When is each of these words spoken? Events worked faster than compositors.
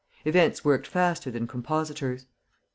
Events 0.25 0.65
worked 0.65 0.87
faster 0.87 1.29
than 1.29 1.45
compositors. 1.45 2.25